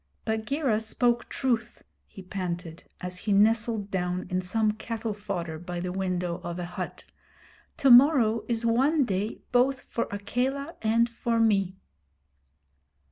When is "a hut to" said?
6.57-7.91